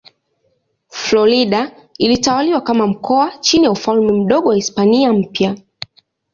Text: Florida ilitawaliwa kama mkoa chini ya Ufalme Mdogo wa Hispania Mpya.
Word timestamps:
Florida 0.87 1.71
ilitawaliwa 1.97 2.61
kama 2.61 2.87
mkoa 2.87 3.37
chini 3.39 3.63
ya 3.63 3.71
Ufalme 3.71 4.11
Mdogo 4.11 4.49
wa 4.49 4.55
Hispania 4.55 5.13
Mpya. 5.13 5.55